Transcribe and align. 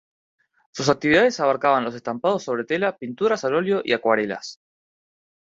Sus 0.71 0.89
actividades 0.89 1.39
abarcaban 1.39 1.83
los 1.83 1.93
estampados 1.93 2.41
sobre 2.43 2.63
tela, 2.63 2.97
pinturas 2.97 3.45
al 3.45 3.53
óleo 3.53 3.81
y 3.85 3.93
acuarelas. 3.93 4.59